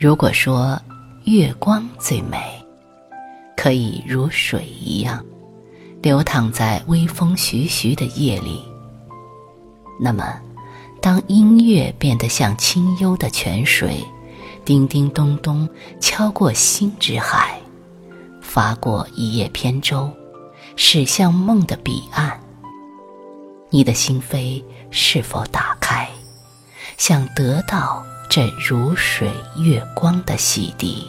[0.00, 0.80] 如果说
[1.24, 2.38] 月光最美，
[3.54, 5.22] 可以如水一样
[6.00, 8.64] 流淌在微风徐徐的夜里，
[10.00, 10.40] 那么，
[11.02, 14.02] 当音乐变得像清幽的泉水，
[14.64, 15.68] 叮叮咚咚
[16.00, 17.60] 敲过心之海，
[18.42, 20.10] 划过一叶扁舟，
[20.76, 22.40] 驶向梦的彼岸，
[23.68, 26.08] 你的心扉是否打开，
[26.96, 28.02] 想得到？
[28.30, 31.02] 这如水月光的洗涤，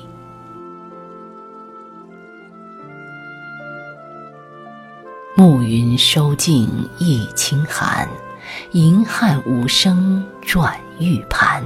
[5.35, 8.09] 暮云收尽一清寒，
[8.71, 11.63] 银汉无声转玉盘。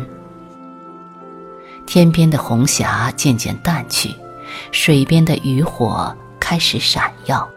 [1.88, 4.14] 天边的红霞渐渐淡去，
[4.73, 7.50] 水边的渔火开始闪耀。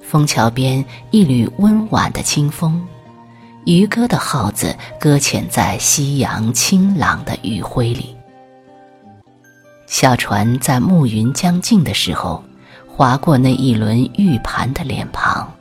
[0.00, 2.82] 枫桥边一缕温婉的清风。
[3.68, 8.16] 渔歌的号子搁浅在夕阳清朗的余晖里，
[9.86, 12.42] 小船在暮云将尽的时候，
[12.86, 15.52] 划过那一轮玉盘的脸庞。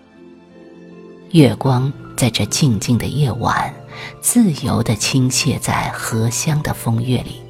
[1.31, 3.73] 月光在这静静的夜晚，
[4.21, 7.41] 自由地倾泻在荷香的风月里。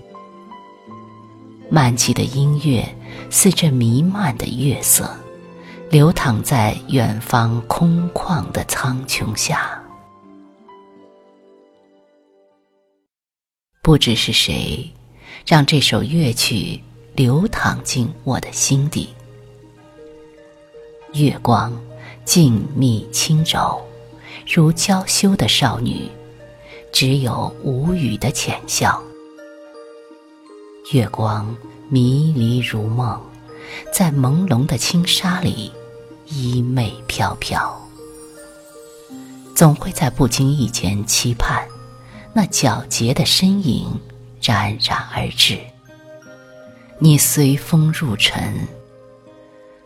[1.69, 2.83] 漫起的音乐
[3.29, 5.07] 似这弥漫的月色，
[5.91, 9.79] 流淌在远方空旷的苍穹下。
[13.87, 14.91] 不知是谁，
[15.45, 16.81] 让这首乐曲
[17.15, 19.07] 流淌进我的心底。
[21.13, 21.71] 月光
[22.25, 23.81] 静谧轻柔，
[24.45, 26.09] 如娇羞的少女，
[26.91, 29.01] 只有无语的浅笑。
[30.91, 31.55] 月光
[31.87, 33.17] 迷离如梦，
[33.93, 35.71] 在朦胧的轻纱里，
[36.25, 37.87] 衣袂飘飘，
[39.55, 41.65] 总会在不经意间期盼。
[42.39, 43.99] 那皎洁的身影
[44.43, 45.57] 冉冉而至，
[46.99, 48.53] 你随风入尘，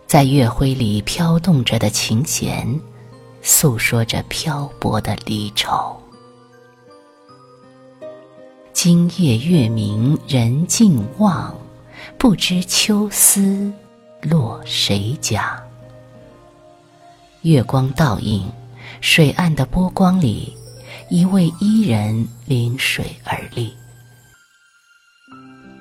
[0.06, 2.78] 在月辉里飘动着的琴弦，
[3.42, 5.98] 诉说着漂泊的离愁。
[8.74, 11.56] 今夜月明人尽望，
[12.18, 13.72] 不知秋思
[14.22, 15.58] 落谁家。
[17.44, 18.52] 月光倒映
[19.00, 20.54] 水岸的波光里。
[21.12, 23.76] 一位伊人临水而立，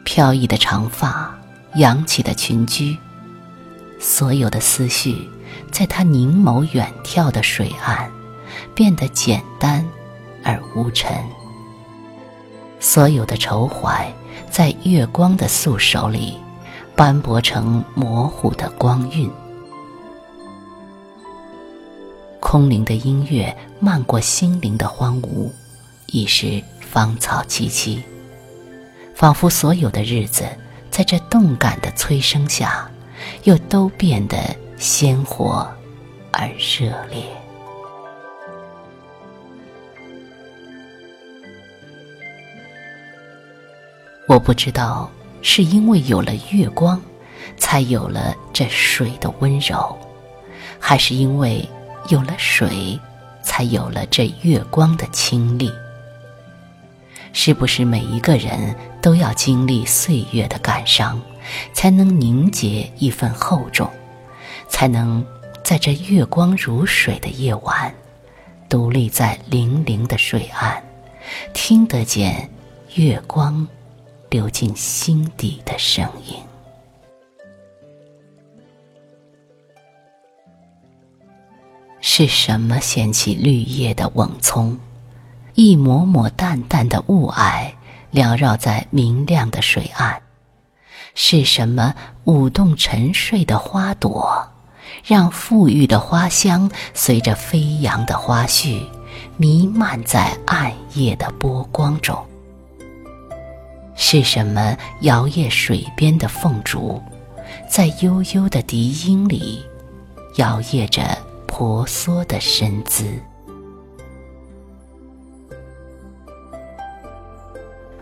[0.02, 1.32] 飘逸的长发，
[1.76, 2.98] 扬起的裙裾，
[4.00, 5.30] 所有的思绪，
[5.70, 8.10] 在他凝眸远眺的水岸，
[8.74, 9.86] 变得简单
[10.42, 11.16] 而无尘。
[12.80, 14.12] 所有的愁怀，
[14.50, 16.36] 在月光的素手里，
[16.96, 19.30] 斑驳成模糊的光晕。
[22.50, 25.52] 空灵的音乐漫过心灵的荒芜，
[26.06, 28.02] 已是芳草萋萋，
[29.14, 30.44] 仿佛所有的日子
[30.90, 32.90] 在这动感的催生下，
[33.44, 34.36] 又都变得
[34.76, 35.64] 鲜活
[36.32, 37.22] 而热烈。
[44.26, 45.08] 我不知道
[45.40, 47.00] 是因为有了月光，
[47.56, 49.96] 才有了这水的温柔，
[50.80, 51.64] 还是因为。
[52.10, 52.98] 有了水，
[53.42, 55.72] 才有了这月光的清丽。
[57.32, 61.20] 是不是每一个人都要经历岁月的感伤，
[61.72, 63.88] 才能凝结一份厚重，
[64.68, 65.24] 才能
[65.62, 67.94] 在这月光如水的夜晚，
[68.68, 70.82] 独立在粼粼的水岸，
[71.54, 72.50] 听得见
[72.94, 73.66] 月光
[74.28, 76.34] 流进心底的声音？
[82.00, 84.78] 是什么掀起绿叶的蓊葱？
[85.54, 87.72] 一抹抹淡淡的雾霭
[88.12, 90.22] 缭绕在明亮的水岸。
[91.14, 91.94] 是什么
[92.24, 94.48] 舞动沉睡的花朵，
[95.04, 98.80] 让馥郁的花香随着飞扬的花絮，
[99.36, 102.18] 弥漫在暗夜的波光中？
[103.94, 107.02] 是什么摇曳水边的凤竹，
[107.68, 109.62] 在悠悠的笛音里，
[110.36, 111.18] 摇曳着？
[111.50, 113.04] 婆娑的身姿，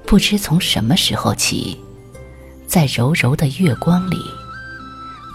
[0.06, 1.82] 不知从什么时候起，
[2.68, 4.18] 在柔柔的月光里，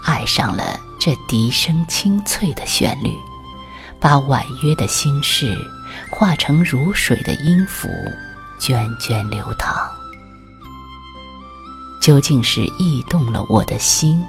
[0.04, 3.10] 爱上了这笛声清脆的旋律，
[4.00, 5.58] 把婉约的心事
[6.08, 7.88] 化成如水的音符，
[8.60, 9.76] 涓涓流淌。
[12.00, 14.24] 究竟是驿动了我的心，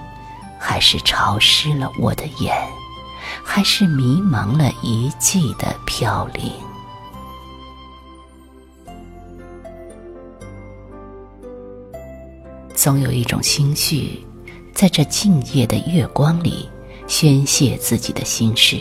[0.60, 2.68] 还是潮湿了我的眼？
[3.44, 6.52] 还是迷茫了一季的飘零。
[12.74, 14.24] 总有一种心绪，
[14.74, 16.70] 在这静夜的月光里
[17.08, 18.80] 宣泄自己的心事；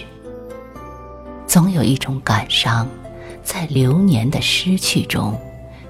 [1.46, 2.86] 总有一种感伤，
[3.42, 5.40] 在流年的失去中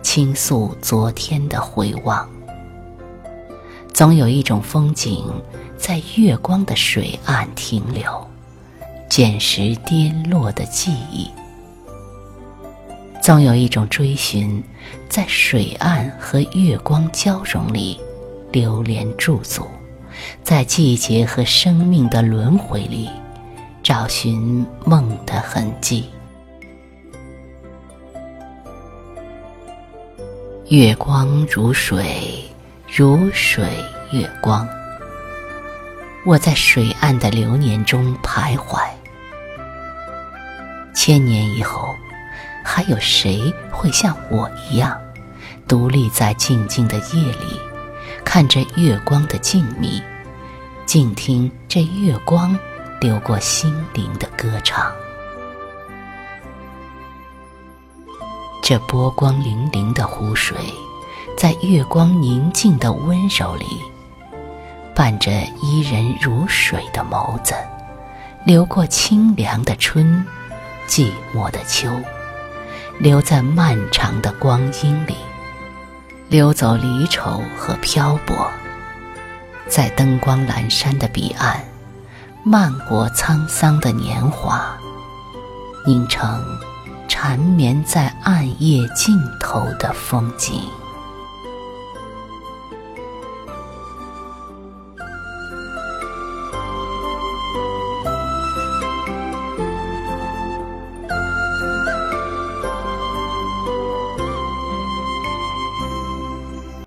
[0.02, 2.24] 倾诉昨天的回望；
[3.92, 5.24] 总有一种风景，
[5.76, 8.24] 在月光的水岸停留，
[9.08, 11.30] 捡拾跌落的记忆。
[13.22, 14.62] 总有一种追寻，
[15.08, 17.98] 在水岸和月光交融里
[18.52, 19.66] 流连驻足，
[20.42, 23.08] 在季节和生命的轮回里
[23.82, 26.04] 找寻梦的痕迹。
[30.68, 32.44] 月光如水，
[32.86, 33.64] 如水
[34.12, 34.68] 月光。
[36.24, 38.80] 我在水岸的流年中徘徊，
[40.94, 41.94] 千年以后。
[42.66, 44.98] 还有谁会像我一样，
[45.68, 47.60] 独立在静静的夜里，
[48.24, 50.02] 看着月光的静谧，
[50.86, 52.58] 静听这月光
[53.02, 54.90] 流过心灵的歌唱？
[58.62, 60.56] 这波光粼粼的湖水，
[61.36, 63.66] 在月光宁静的温柔里，
[64.94, 65.30] 伴着
[65.60, 67.54] 伊人如水的眸子，
[68.44, 70.24] 流过清凉的春，
[70.88, 71.90] 寂寞的秋。
[73.00, 75.16] 留在漫长的光阴里，
[76.28, 78.48] 流走离愁和漂泊，
[79.68, 81.60] 在灯光阑珊的彼岸，
[82.44, 84.78] 漫过沧桑的年华，
[85.84, 86.40] 凝成
[87.08, 90.62] 缠绵在暗夜尽头的风景。